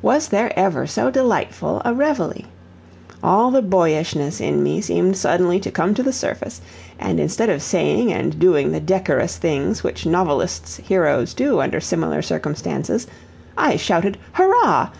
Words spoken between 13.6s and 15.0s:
shouted "Hurrah!"